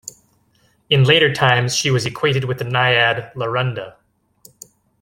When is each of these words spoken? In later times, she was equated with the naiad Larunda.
In 0.89 1.03
later 1.03 1.31
times, 1.31 1.75
she 1.75 1.91
was 1.91 2.07
equated 2.07 2.45
with 2.45 2.57
the 2.57 2.63
naiad 2.63 3.31
Larunda. 3.35 3.97